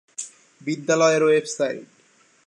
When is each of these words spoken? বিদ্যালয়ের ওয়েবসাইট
বিদ্যালয়ের 0.61 1.23
ওয়েবসাইট 1.23 1.85